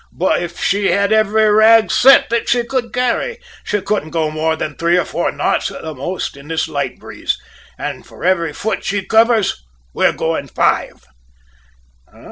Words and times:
"But 0.11 0.41
if 0.41 0.59
she 0.59 0.87
had 0.87 1.13
every 1.13 1.47
rag 1.51 1.91
set 1.91 2.31
that 2.31 2.49
she 2.49 2.63
could 2.63 2.91
carry, 2.91 3.37
she 3.63 3.83
couldn't 3.83 4.09
go 4.09 4.31
more 4.31 4.55
than 4.55 4.75
three 4.75 4.97
or 4.97 5.05
four 5.05 5.31
knots 5.31 5.69
at 5.69 5.83
the 5.83 5.93
most, 5.93 6.35
in 6.35 6.47
this 6.47 6.67
light 6.67 6.97
breeze; 6.97 7.37
and 7.77 8.03
for 8.03 8.25
every 8.25 8.51
foot 8.51 8.83
she 8.83 9.05
covers 9.05 9.63
we're 9.93 10.11
going 10.13 10.47
five!" 10.47 11.01